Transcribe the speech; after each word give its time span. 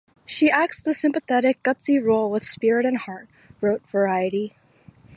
She 0.25 0.49
acts 0.49 0.81
the 0.81 0.95
sympathetic, 0.95 1.61
gutsy 1.61 1.99
role 2.03 2.31
with 2.31 2.43
spirit 2.43 2.87
and 2.87 2.97
heart", 2.97 3.29
wrote 3.61 3.87
"Variety". 3.87 4.55